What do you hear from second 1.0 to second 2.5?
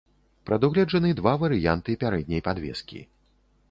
два варыянты пярэдняй